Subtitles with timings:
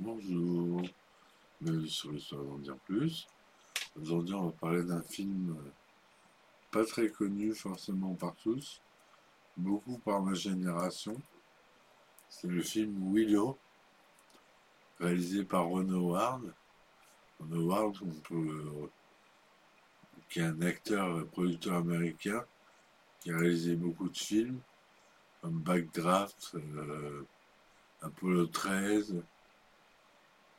[0.00, 0.80] Bonjour,
[1.60, 3.26] bienvenue sur l'histoire d'en dire plus.
[4.00, 5.70] Aujourd'hui, on va parler d'un film euh,
[6.70, 8.80] pas très connu forcément par tous,
[9.56, 11.20] beaucoup par ma génération.
[12.28, 13.58] C'est le film Willow,
[15.00, 16.54] réalisé par Ron Howard.
[17.40, 17.96] Ron Howard,
[18.30, 18.88] euh,
[20.30, 22.44] qui est un acteur et producteur américain,
[23.18, 24.60] qui a réalisé beaucoup de films,
[25.42, 27.26] comme Backdraft, euh,
[28.00, 29.24] Apollo 13,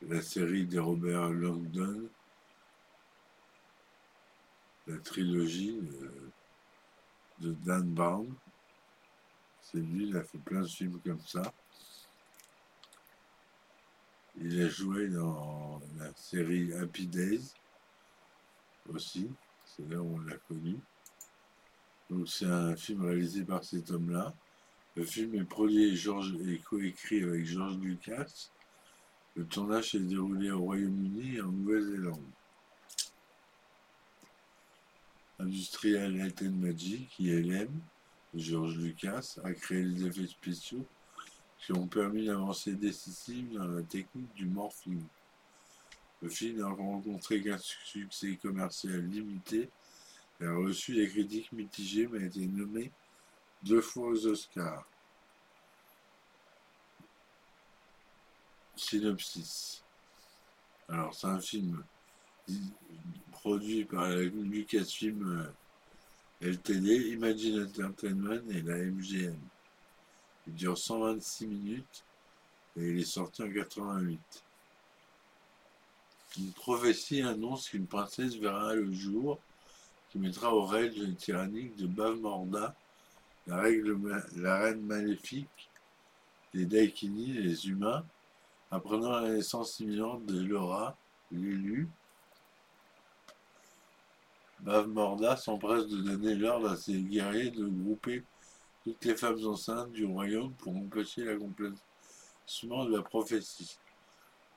[0.02, 2.08] la série des Robert Langdon,
[4.86, 5.78] la trilogie
[7.40, 8.34] de, Dan Brown.
[9.60, 11.42] C'est lui, il a fait plein de films comme ça.
[14.36, 17.52] Il a joué dans la série Happy Days
[18.88, 19.30] aussi,
[19.64, 20.76] c'est là où on l'a connu.
[22.08, 24.34] Donc c'est un film réalisé par cet homme-là.
[24.96, 28.50] Le film est produit et, coécrit avec George Lucas.
[29.36, 32.24] Le tournage s'est déroulé au Royaume-Uni et en Nouvelle-Zélande.
[35.38, 37.80] Industrial Light and Magic, ILM,
[38.34, 40.84] George Lucas, a créé les effets spéciaux
[41.58, 45.02] qui ont permis l'avancée décisive dans la technique du morphing.
[46.22, 49.70] Le film n'a rencontré qu'un succès commercial limité
[50.40, 52.90] et a reçu des critiques mitigées mais a été nommé
[53.62, 54.89] deux fois aux Oscars.
[58.80, 59.84] Synopsis.
[60.88, 61.84] Alors, c'est un film
[63.30, 65.52] produit par Lucasfilm
[66.42, 69.38] euh, LTD, Imagine Entertainment et la MGM.
[70.46, 72.04] Il dure 126 minutes
[72.76, 74.18] et il est sorti en 88.
[76.38, 79.38] Une prophétie annonce qu'une princesse verra le jour
[80.08, 82.74] qui mettra au règne tyrannique de Bavmorda
[83.46, 83.62] la,
[84.36, 85.70] la reine maléfique
[86.54, 88.04] des Daikini, les humains,
[88.72, 90.96] Apprenant la naissance imminente de Laura,
[91.32, 91.88] l'élu,
[94.60, 98.22] Bavmorda s'empresse de donner l'ordre à ses guerriers de grouper
[98.84, 103.76] toutes les femmes enceintes du royaume pour empêcher l'accomplissement de la prophétie.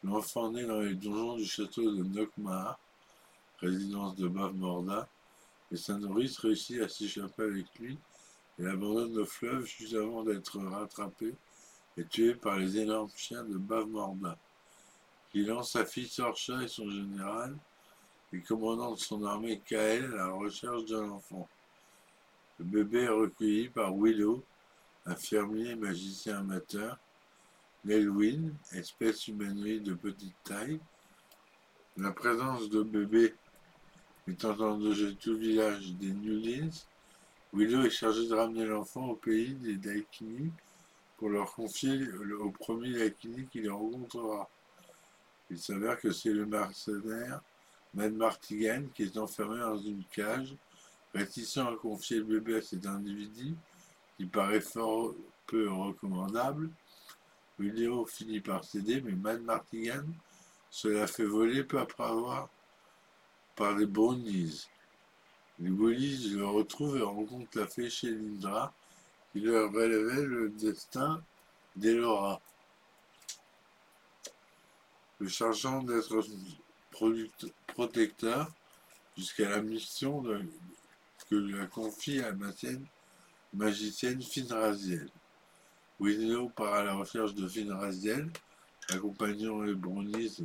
[0.03, 2.78] L'enfant né dans les donjons du château de Nokmar,
[3.59, 5.07] résidence de Bavmorda,
[5.72, 7.97] et sa nourrice réussit à s'échapper avec lui
[8.59, 11.34] et l'abandonne au fleuve juste avant d'être rattrapé
[11.98, 14.38] est tué par les énormes chiens de Bavmorda,
[15.31, 17.56] qui lance sa fille Sorcha et son général,
[18.31, 21.48] et commandant de son armée Kael à la recherche d'un enfant.
[22.59, 24.44] Le bébé est recueilli par Willow,
[25.06, 26.98] un fermier magicien amateur,
[27.86, 30.80] Nelwyn, espèce humanoïde de petite taille.
[31.98, 33.36] La présence de bébé
[34.28, 36.72] étant en danger tout village des Newlands,
[37.52, 40.52] Willow est chargé de ramener l'enfant au pays des Daikini
[41.23, 42.06] pour leur confier
[42.41, 44.50] au premier Yakini qu'il rencontrera.
[45.50, 47.39] Il s'avère que c'est le mercenaire
[47.94, 50.53] Mad Martigan qui est enfermé dans une cage,
[51.16, 53.56] réticent à confier le bébé à cet individu
[54.17, 55.16] qui paraît fort
[55.47, 56.69] peu recommandable.
[57.57, 60.03] Vidéo finit par céder, mais Mad Martigan
[60.69, 62.50] se la fait voler peu après avoir
[63.56, 64.67] par les Brownies.
[65.57, 68.73] Les Brownies le retrouvent et rencontrent la fée chez Lindra,
[69.35, 71.23] il leur relevait le destin
[71.75, 72.39] d'Elora.
[75.19, 76.23] Le chargeant d'être
[77.67, 78.51] protecteur
[79.17, 80.23] jusqu'à la mission
[81.29, 82.85] que lui a confiée la magicienne,
[83.53, 85.09] magicienne Finraziel.
[86.00, 88.29] Willow part à la recherche de Finraziel,
[88.89, 90.44] accompagnant les brownies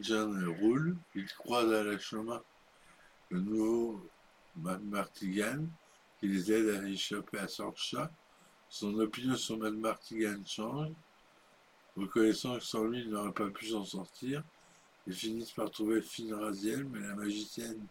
[0.00, 0.96] John et Roule.
[1.14, 2.42] Il croise à la chemin
[3.30, 4.00] le nouveau
[4.56, 5.66] Martigan,
[6.20, 8.10] qui les aide à échapper à Sorcha.
[8.68, 10.92] Son opinion sur Mad Martigan change,
[11.96, 14.42] reconnaissant que sans lui, il n'aurait pas pu s'en sortir.
[15.06, 17.86] Ils finissent par trouver Finraziel, mais la magicienne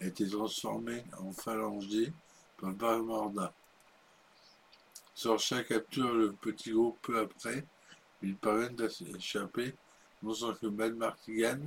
[0.00, 2.12] a été transformée en phalangée
[2.58, 3.54] par Barmorda.
[5.14, 7.64] Sorcha capture le petit groupe peu après.
[8.22, 9.74] Ils parviennent à s'échapper,
[10.22, 11.60] non sans que Mad Martigan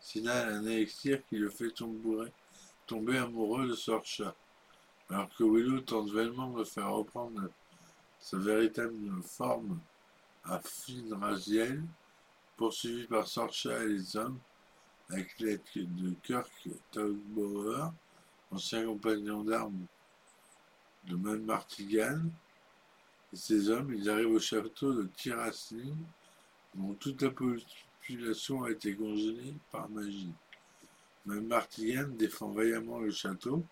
[0.00, 4.34] signale un élixir qui le fait tomber amoureux de Sorcha.
[5.10, 7.48] Alors que Willow tente vainement de faire reprendre
[8.20, 9.80] sa véritable forme
[10.44, 11.82] à Finraziel,
[12.56, 14.38] poursuivi par Sorcha et les hommes,
[15.10, 16.50] avec l'aide de Kirk
[16.90, 17.90] Tugbauer,
[18.50, 19.86] ancien compagnon d'armes
[21.04, 22.20] de Man Martigan,
[23.32, 25.96] et ses hommes, ils arrivent au château de Tirasling,
[26.74, 30.32] dont toute la population a été congelée par magie.
[31.24, 33.64] Man Martigan défend vaillamment le château,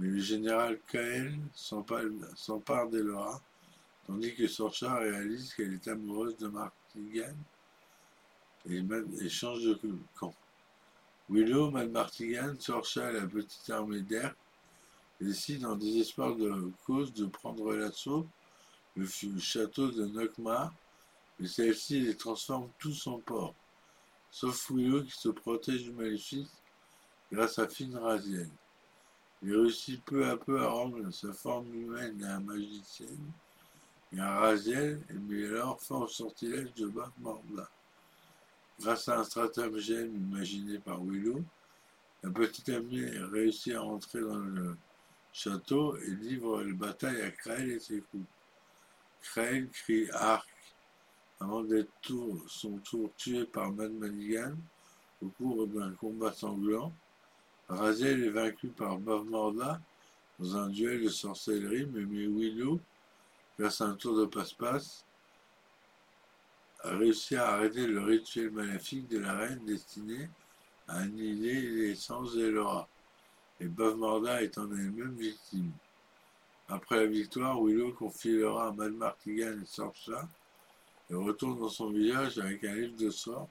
[0.00, 3.38] mais le général Kael s'empare d'Elora,
[4.06, 7.34] tandis que Sorcha réalise qu'elle est amoureuse de Martigan
[8.66, 9.78] et, change de
[10.18, 10.34] camp.
[11.28, 14.34] Willow, Mad Martigan, Sorcha et la petite armée d'air
[15.20, 18.26] décident en désespoir de cause de prendre l'assaut
[18.96, 19.06] le
[19.38, 20.72] château de Nokmar,
[21.38, 23.54] mais celle-ci les transforme tous en porc,
[24.30, 26.50] sauf Willow qui se protège du maléfice
[27.30, 27.94] grâce à Finn
[29.42, 33.32] Il réussit peu à peu à rendre sa forme humaine à un magicienne
[34.12, 37.66] et à Raziel, et met alors au sortilège de Bob.
[38.80, 41.42] Grâce à un stratagème imaginé par Willow,
[42.22, 44.76] la petite amie réussit à entrer dans le
[45.32, 48.26] château et livre la bataille à Krell et ses coups.
[49.22, 50.48] Krell crie arc
[51.40, 51.90] avant d'être
[52.46, 54.54] son tour tué par Mad Manigan
[55.22, 56.92] au cours d'un combat sanglant.
[57.70, 59.80] Raziel est vaincu par Bob Morda
[60.40, 62.80] dans un duel de sorcellerie, mais Willow,
[63.56, 65.04] grâce à un tour de passe-passe,
[66.82, 70.28] a réussi à arrêter le rituel maléfique de la reine destiné
[70.88, 72.88] à annihiler de l'aura,
[73.60, 75.70] et Bob Morda est en elle-même victime.
[76.68, 80.28] Après la victoire, Willow confie l'aura à Mad Martigan et Sorcha
[81.08, 83.48] et retourne dans son village avec un livre de sorts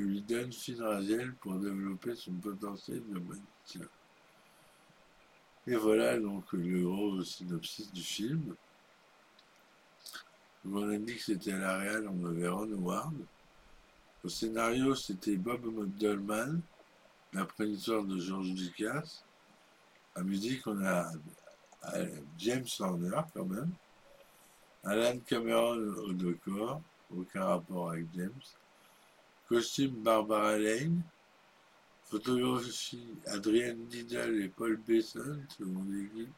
[0.00, 3.88] lui donne Finn Raziel pour développer son potentiel de magicien.
[5.66, 8.54] Et voilà donc le gros synopsis du film.
[10.64, 13.14] On a dit que c'était à la réal, on avait Ron Howard.
[14.22, 15.62] Au scénario, c'était Bob
[15.98, 16.60] Dolman,
[17.32, 19.22] d'après l'histoire de George Lucas.
[20.14, 21.10] La musique, on a
[22.36, 23.72] James Horner, quand même.
[24.84, 26.82] Alan Cameron au décor,
[27.16, 28.42] aucun rapport avec James.
[29.50, 31.02] Costume Barbara Lane.
[32.04, 36.32] Photographie Adrienne Didal et Paul Besson, selon l'équipe.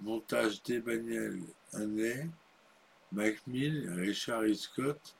[0.00, 1.40] Montage Daniel
[1.72, 2.28] Hanley.
[3.14, 4.54] Mike Mill, Richard E.
[4.54, 5.14] Scott,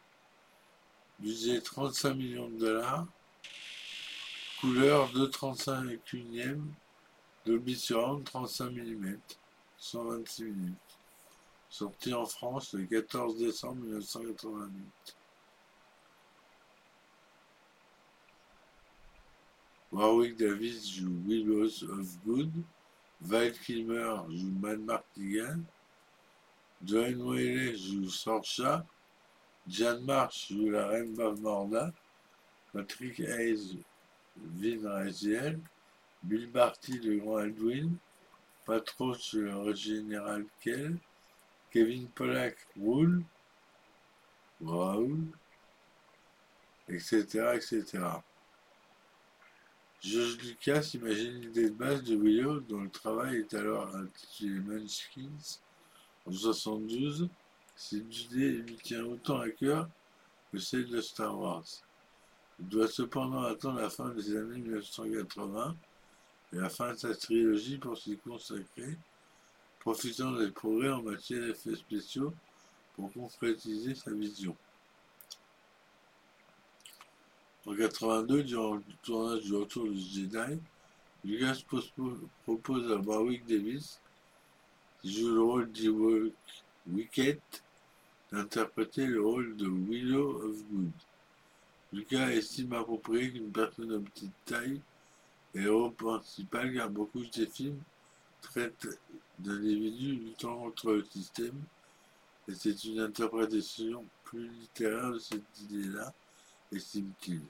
[1.21, 3.07] budget 35 millions de dollars,
[4.61, 6.75] couleur 2,35 unième,
[7.47, 9.19] Dolby Surround 35 mm,
[9.79, 10.75] 126 minutes.
[11.71, 15.17] Sorti en France le 14 décembre 1988.
[19.94, 22.52] Warwick Davis joue Willows of Good,
[23.20, 25.62] Val Kilmer joue Mad Martigan,
[26.85, 28.85] Joanne Whaley joue Sorcha,
[29.69, 31.93] Jan Marsh joue la reine Morda,
[32.73, 33.76] Patrick Hayes
[34.37, 35.61] Vin Raziel,
[36.25, 37.97] Bill Barty le grand Aldwin,
[38.67, 40.97] Patros le général Kell,
[41.70, 43.23] Kevin Pollack Wool,
[44.61, 45.29] Raoul,
[46.88, 48.25] etc., etc.
[50.05, 55.61] George Lucas imagine l'idée de base de Willow dont le travail est alors intitulé Munchkins
[56.27, 57.27] en 72,
[57.75, 59.89] cette idée lui tient autant à cœur
[60.53, 61.65] que celle de Star Wars.
[62.61, 65.75] Il doit cependant attendre la fin des années 1980
[66.53, 68.99] et la fin de sa trilogie pour s'y consacrer,
[69.81, 72.35] profitant des progrès en matière d'effets spéciaux
[72.95, 74.55] pour concrétiser sa vision.
[77.66, 80.58] En 82, durant le tournage du Retour du Jedi,
[81.25, 81.62] Lucas
[82.44, 83.99] propose à Warwick Davis
[85.02, 86.33] joue le rôle de
[86.87, 87.40] Wicket
[88.30, 90.90] d'interpréter le rôle de Willow of Good.
[91.92, 94.80] Lucas estime approprié qu'une personne de petite taille
[95.54, 97.80] est le rôle principal car beaucoup de ses films
[98.42, 98.88] traitent
[99.38, 101.62] d'individus luttant contre le système
[102.49, 106.12] et c'est une interprétation plus littéraire de cette idée-là,
[106.73, 107.40] estime-t-il.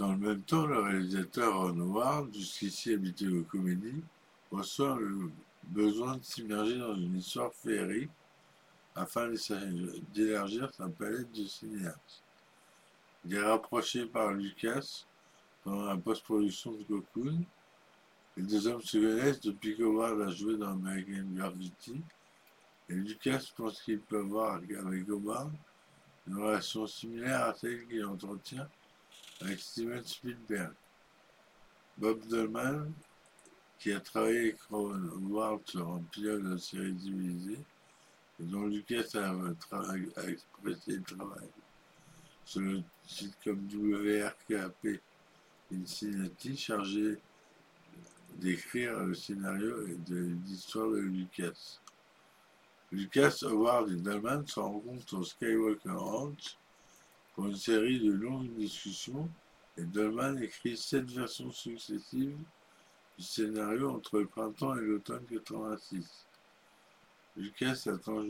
[0.00, 4.02] Dans le même temps, le réalisateur Ron Howard, jusqu'ici habitué aux comédies,
[4.50, 5.30] reçoit le
[5.64, 8.10] besoin de s'immerger dans une histoire féerique
[8.94, 9.30] afin
[10.14, 12.22] d'élargir sa palette de cinéastes.
[13.26, 15.04] Il est rapproché par Lucas
[15.64, 17.44] pendant la post-production de Cocoon.
[18.38, 22.00] Les deux hommes se connaissent depuis qu'Howard a joué dans American Graffiti
[22.88, 25.52] et Lucas pense qu'il peut avoir avec Howard
[26.26, 28.66] une relation similaire à celle qu'il entretient
[29.40, 30.72] avec Steven Spielberg.
[31.96, 32.92] Bob Dolman
[33.78, 37.64] qui a travaillé avec Howard sur un pilote de série divisée,
[38.38, 41.48] et dont Lucas a, a expressé le travail
[42.44, 45.00] sur le site comme WRKP
[45.70, 47.18] Cincinnati, chargé
[48.36, 51.78] d'écrire le scénario et de l'histoire de Lucas.
[52.92, 56.58] Lucas, Howard et Dalman se rencontrent au Skywalker Ranch
[57.40, 59.26] pour une série de longues discussions
[59.78, 62.36] et Dolman écrit sept versions successives
[63.18, 66.26] scénario entre le printemps et l'automne 86.
[67.38, 68.22] Lucas attend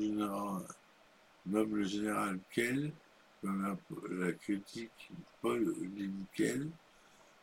[1.44, 2.92] nomme le général Kell,
[3.42, 3.76] comme
[4.10, 5.10] la, critique
[5.42, 6.70] Paul Linkel,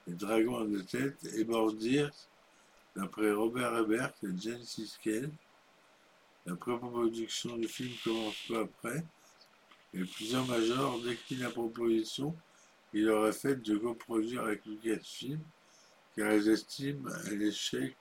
[0.08, 2.10] les dragons de tête, et Bordir,
[2.96, 5.30] d'après Robert Ebert et Jane Siskel.
[6.46, 9.04] La pré-production du film commence peu après,
[9.98, 12.36] et plusieurs majors déclinent la proposition
[12.92, 15.42] qu'il aurait faite de coproduire avec Lucasfilm,
[16.16, 17.96] car ils estiment l'échec,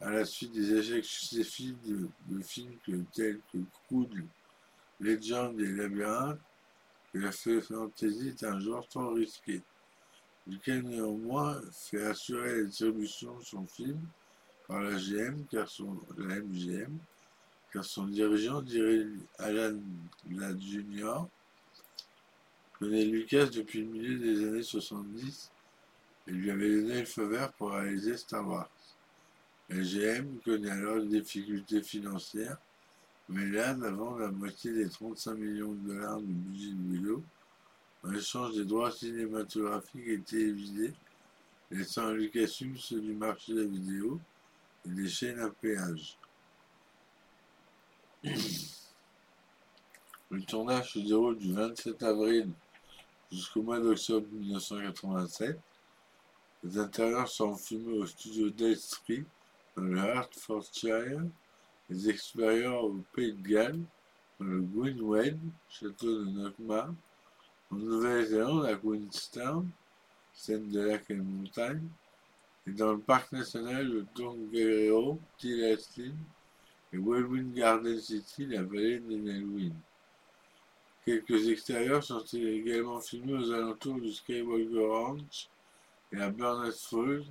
[0.00, 2.08] à la suite des échecs successifs de,
[2.42, 2.76] films
[3.12, 4.26] tels que Crude,
[5.00, 6.40] Legend et Labyrinthe,
[7.12, 9.62] que la fantasy est un genre trop risqué,
[10.46, 14.00] lequel néanmoins fait assurer la distribution de son film
[14.68, 16.98] par la GM, car son, la MGM,
[17.74, 18.62] car son dirigeant,
[19.36, 19.80] Alan
[20.30, 21.24] Ladd Jr.,
[22.78, 25.50] connaît Lucas depuis le milieu des années 70
[26.28, 28.70] et lui avait donné le feu vert pour réaliser Star Wars.
[29.70, 32.58] LGM connaît alors des difficultés financières,
[33.28, 37.24] mais là, avant la moitié des 35 millions de dollars du budget de Willow,
[38.04, 40.92] en échange des droits cinématographiques et télévisés,
[41.72, 44.20] laissant à Lucasfilm ceux du marché de la vidéo
[44.86, 46.18] et des chaînes à péage.
[50.30, 52.48] Le tournage se déroule du 27 avril
[53.30, 55.60] jusqu'au mois d'octobre 1987.
[56.62, 59.26] Les intérieurs sont filmés au studio Dale Street,
[59.76, 61.20] dans le Hertfordshire,
[61.90, 63.80] les extérieurs au Pays de Galles,
[64.40, 65.36] dans le Greenway,
[65.68, 66.94] château de Knockmar,
[67.70, 69.68] en Nouvelle-Zélande, à Queenstown,
[70.32, 71.86] scène de lac et de montagne,
[72.66, 76.14] et dans le parc national de Tongariro, Tillastin
[76.94, 79.74] et Wellwyn Garden City, la vallée de Nelwyn.
[81.04, 85.48] Quelques extérieurs sont également filmés aux alentours du Skywalker Ranch
[86.12, 87.24] et à Burnett Falls,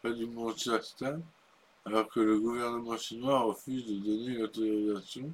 [0.00, 1.16] près du mont Shasta,
[1.86, 5.32] alors que le gouvernement chinois refuse de donner l'autorisation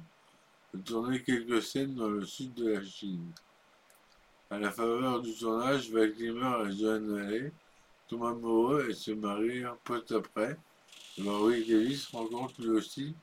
[0.73, 3.31] de tourner quelques scènes dans le sud de la Chine.
[4.49, 7.51] À la faveur du tournage, Val et Joan Valley
[8.07, 10.57] tombent amoureux et se marient peu après.
[11.17, 13.15] Laurie Davis rencontre lui aussi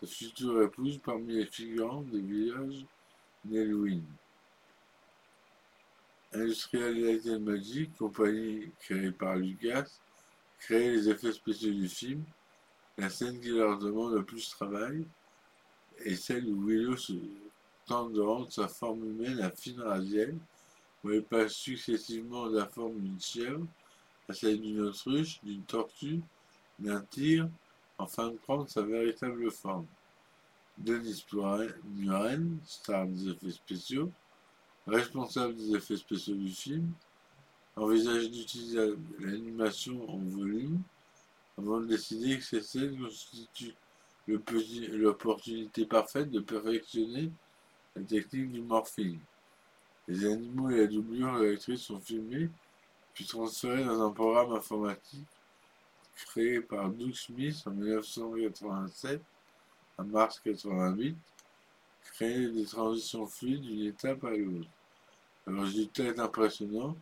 [0.00, 2.86] sa future épouse parmi les figurants des villages
[3.44, 4.02] Nelwyn.
[6.32, 9.86] Industrial Light Magic, compagnie créée par Lucas,
[10.58, 12.24] crée les effets spéciaux du film.
[12.96, 15.06] La scène qui leur demande le plus de travail
[15.98, 16.96] est celle où Willow
[17.86, 20.38] tente de rendre sa forme humaine à fine rasienne,
[21.02, 23.66] où elle passe successivement de la forme d'une chèvre
[24.28, 26.20] à celle d'une autruche, d'une tortue,
[26.78, 27.50] d'un tigre,
[28.02, 29.86] afin de prendre sa véritable forme.
[30.78, 31.24] Denis
[31.84, 34.10] Muren, star des effets spéciaux,
[34.86, 36.90] responsable des effets spéciaux du film,
[37.76, 40.80] envisage d'utiliser l'animation en volume
[41.58, 43.74] avant de décider que ces scènes constituent
[44.26, 47.30] l'opportunité parfaite de perfectionner
[47.96, 49.18] la technique du morphing.
[50.08, 52.48] Les animaux et la doublure de l'actrice sont filmés
[53.12, 55.26] puis transférés dans un programme informatique
[56.26, 59.22] créé par Doug Smith en 1987
[60.04, 61.16] mars 88,
[62.12, 64.68] créer des transitions fluides d'une étape à l'autre.
[65.46, 66.96] Le résultat est impressionnant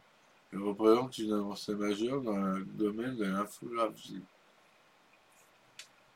[0.52, 4.22] et représente une avancée majeure dans le domaine de l'infographie.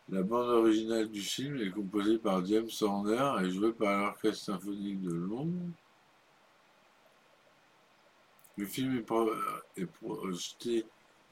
[0.09, 5.01] La bande originale du film est composée par James Horner et jouée par l'Orchestre symphonique
[5.03, 5.71] de Londres.
[8.57, 10.85] Le film est, projeté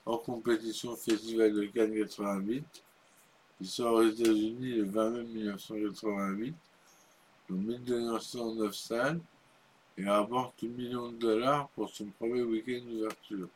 [0.06, 2.64] en compétition Festival de Cannes 88
[3.60, 6.54] il sort aux États-Unis le 20 mai 1988,
[7.50, 9.20] dans 1209 salles,
[9.98, 13.48] et rapporte 1 million de dollars pour son premier week-end d'ouverture.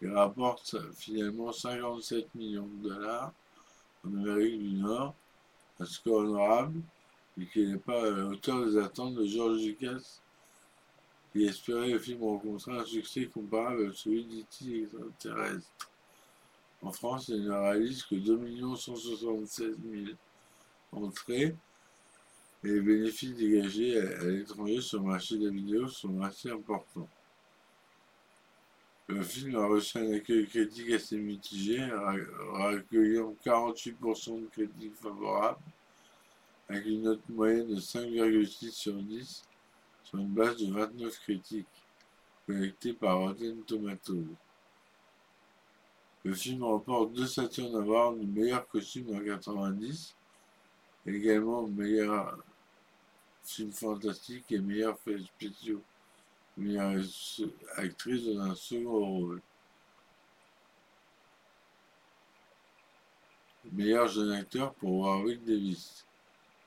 [0.00, 3.32] Il rapporte finalement 57 millions de dollars
[4.06, 5.14] en Amérique du Nord,
[5.80, 6.80] un score honorable,
[7.36, 10.20] mais qui n'est pas à la hauteur des attentes de George Lucas,
[11.32, 14.82] qui espérait le film rencontrer un succès comparable à celui d'E.T.
[14.82, 15.90] extraterrestre.
[16.82, 20.16] En France, il ne réalise que 2 176 000
[20.92, 21.54] entrées
[22.62, 27.08] et les bénéfices dégagés à, l'étranger sur le marché de la vidéo sont assez importants.
[29.08, 31.84] Le film a reçu un accueil critique assez mitigé,
[32.52, 35.58] recueillant 48% de critiques favorables,
[36.68, 39.44] avec une note moyenne de 5,6 sur 10
[40.10, 41.66] sur une base de 29 critiques,
[42.44, 44.34] collectées par Rotten Tomatoes.
[46.24, 50.16] Le film remporte deux Saturn Awards du meilleur costume en 90,
[51.06, 52.42] également meilleur
[53.44, 55.82] film fantastique et meilleur fait spéciaux,
[56.56, 57.00] meilleure
[57.76, 59.40] actrice dans un second rôle.
[63.72, 66.04] Meilleur jeune acteur pour Warwick Davis.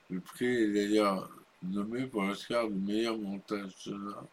[0.09, 1.29] Le prix est d'ailleurs
[1.63, 4.27] nommé pour l'Oscar du meilleur montage sonore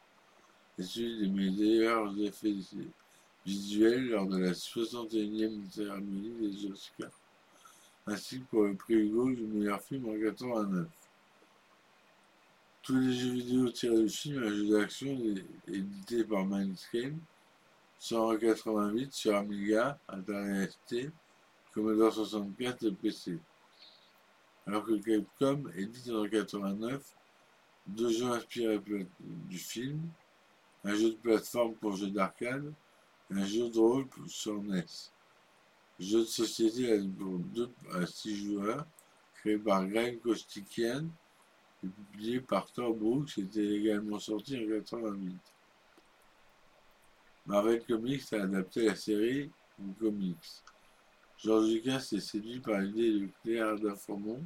[0.79, 2.55] et celui des meilleurs effets
[3.45, 7.11] visuels lors de la 61e cérémonie des Oscars,
[8.07, 10.87] ainsi que pour le prix Hugo du meilleur film en 89.
[12.83, 15.19] Tous les jeux vidéo tirés du film, un jeu d'action
[15.69, 17.13] édité par Mindscape,
[17.99, 21.11] sont en 88 sur Amiga, Atari ST,
[21.75, 23.39] Commodore 64 et PC.
[24.67, 27.03] Alors que Capcom édite en 89
[27.87, 28.81] deux jeux inspirés
[29.21, 30.01] du film,
[30.85, 32.73] un jeu de plateforme pour jeux d'arcade
[33.33, 34.85] un jeu de rôle sur NES.
[35.99, 38.87] Jeu de société pour 2 à 6 joueurs,
[39.35, 41.07] créé par Greg Kostikian
[41.85, 45.37] et publié par Thor Brooks, était également sorti en 88.
[47.47, 50.37] Marvel Comics a adapté la série en comics.
[51.39, 54.45] George Lucas est séduit par l'idée de Claire Daformont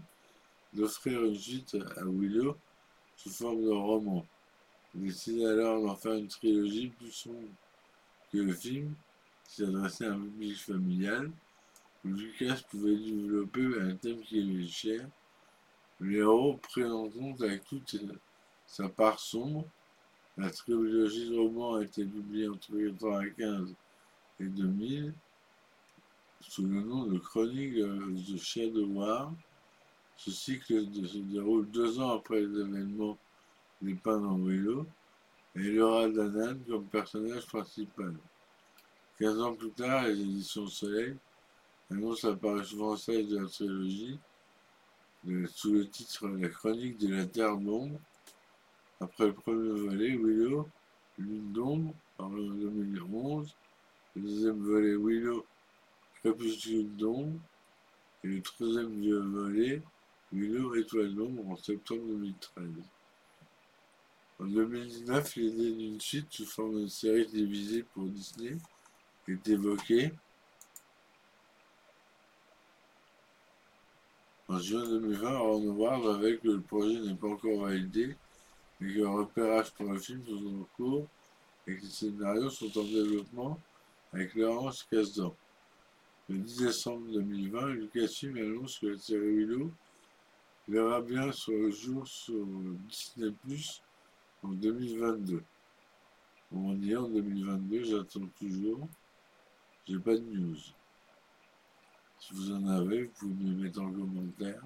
[0.73, 2.57] d'offrir une suite à Willow
[3.17, 4.27] sous forme de roman.
[4.95, 7.49] Il décide alors d'en faire une trilogie plus sombre
[8.33, 8.95] que le film,
[9.49, 11.31] qui s'adressait à un public familial,
[12.05, 15.09] où Lucas pouvait développer un thème qui lui est cher.
[16.01, 17.97] Le héros en compte avec toute
[18.67, 19.65] sa part sombre.
[20.37, 23.75] La trilogie de romans a été publiée entre 1995
[24.41, 25.15] et 2000
[26.41, 29.33] sous le nom de Chronique de Shadow War.
[30.17, 33.19] Ce cycle se déroule deux ans après les événements
[33.83, 34.87] des peints dans Willow
[35.57, 38.15] et Laura Danan comme personnage principal.
[39.19, 41.17] Quinze ans plus tard, les éditions Soleil
[41.91, 44.19] annoncent l'apparition française de la trilogie
[45.47, 47.99] sous le titre La chronique de la Terre d'ombre.
[49.01, 50.69] Après le premier volet, Willow,
[51.19, 53.55] Lune d'ombre, en 2011,
[54.17, 55.45] le deuxième volet, Willow,
[56.21, 57.39] Crépuscule d'ombre,
[58.23, 59.83] et le troisième volet,
[60.35, 62.65] Willow, Étoile d'ombre, en septembre 2013.
[64.41, 68.57] En 2019, l'idée d'une suite sous forme de série télévisée pour Disney
[69.29, 70.13] est évoquée.
[74.49, 78.17] En juin 2020, à Warner avec que le projet n'est pas encore validé,
[78.81, 81.07] mais que le repérage pour le film sont en cours
[81.69, 83.61] et que les scénarios sont en développement
[84.13, 85.33] avec Laurence Kasdan.
[86.29, 89.71] Le 10 décembre 2020, Lucasfilm annonce que la série Willow
[90.69, 92.47] verra bien sur le jour sur
[92.89, 93.83] Disney Plus
[94.43, 95.43] en 2022.
[96.53, 98.89] On y est en 2022, j'attends toujours.
[99.87, 100.57] J'ai pas de news.
[102.19, 104.63] Si vous en avez, vous pouvez me mettre en commentaire.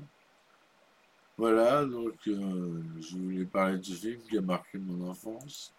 [1.36, 5.72] Voilà, donc euh, je voulais parler de ce film qui a marqué mon enfance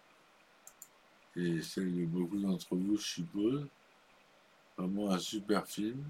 [1.36, 3.66] et celle de beaucoup d'entre vous, je suppose.
[4.76, 6.02] Vraiment un super film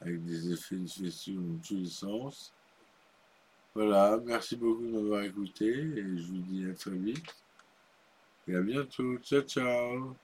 [0.00, 2.52] avec des effets spéciaux dans tous les sens.
[3.74, 7.34] Voilà, merci beaucoup de m'avoir écouté et je vous dis à très vite
[8.48, 9.16] et à bientôt.
[9.18, 10.16] Ciao, ciao